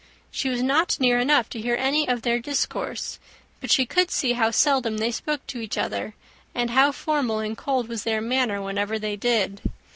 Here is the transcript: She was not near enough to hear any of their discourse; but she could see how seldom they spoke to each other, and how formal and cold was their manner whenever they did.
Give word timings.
She 0.31 0.49
was 0.49 0.63
not 0.63 0.97
near 0.99 1.19
enough 1.19 1.47
to 1.51 1.61
hear 1.61 1.75
any 1.75 2.09
of 2.09 2.23
their 2.23 2.39
discourse; 2.39 3.19
but 3.59 3.69
she 3.69 3.85
could 3.85 4.09
see 4.09 4.33
how 4.33 4.49
seldom 4.49 4.97
they 4.97 5.11
spoke 5.11 5.45
to 5.45 5.59
each 5.59 5.77
other, 5.77 6.15
and 6.55 6.71
how 6.71 6.91
formal 6.91 7.37
and 7.37 7.55
cold 7.55 7.87
was 7.87 8.01
their 8.03 8.19
manner 8.19 8.59
whenever 8.63 8.97
they 8.97 9.15
did. 9.15 9.61